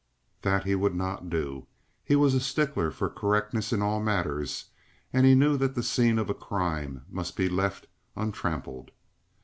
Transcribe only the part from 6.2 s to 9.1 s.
a crime must be left untrampled.